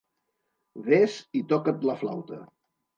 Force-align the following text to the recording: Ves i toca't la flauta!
Ves 0.89 1.19
i 1.43 1.45
toca't 1.55 1.89
la 1.93 1.99
flauta! 2.05 2.45